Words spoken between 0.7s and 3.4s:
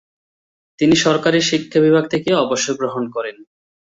তিনি সরকারী শিক্ষা-বিভাগ থেকে অবসর-গ্ৰহণ করেন।